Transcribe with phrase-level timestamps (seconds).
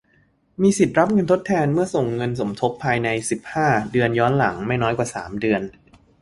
[0.61, 5.61] มีสิทธิ์รับเงินทดแทนเมื่อส่งเงินสมทบภายใน สิบห้า เดือน ย้อนหลัง ไม่น้อยกว่า สาม เดือน